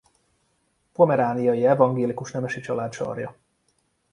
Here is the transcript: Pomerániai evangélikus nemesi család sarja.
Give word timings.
Pomerániai 0.93 1.65
evangélikus 1.65 2.31
nemesi 2.31 2.59
család 2.59 2.93
sarja. 2.93 3.35